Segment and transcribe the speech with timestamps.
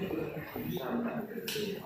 [0.00, 0.22] 这个
[0.72, 1.76] 上半辈子。